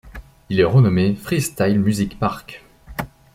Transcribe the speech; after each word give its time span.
Il 0.49 0.59
est 0.59 0.63
renommé 0.63 1.13
Freestyle 1.15 1.79
Music 1.79 2.17
Park. 2.17 2.63